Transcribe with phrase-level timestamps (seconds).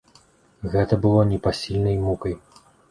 [0.75, 2.33] Гэта было непасільнай мукай.